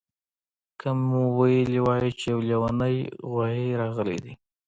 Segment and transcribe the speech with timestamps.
[0.79, 2.95] که مې ویلي وای چې یو لیونی
[3.29, 4.33] غوایي راغلی دی